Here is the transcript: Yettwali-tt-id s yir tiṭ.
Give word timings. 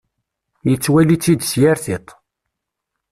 Yettwali-tt-id 0.69 1.41
s 1.49 1.51
yir 1.61 1.77
tiṭ. 1.85 2.07